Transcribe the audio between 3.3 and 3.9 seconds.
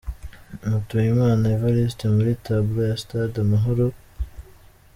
Amahoro.